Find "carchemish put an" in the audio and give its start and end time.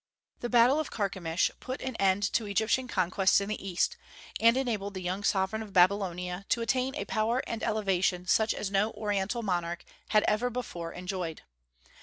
0.89-1.95